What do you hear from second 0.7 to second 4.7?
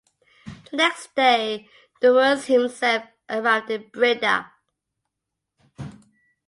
The next day Dumouriez himself arrived in Breda.